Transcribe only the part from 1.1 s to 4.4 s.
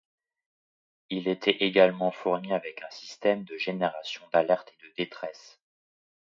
Il était également fourni avec un système de génération